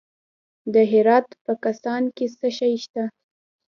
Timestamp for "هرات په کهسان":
0.91-2.03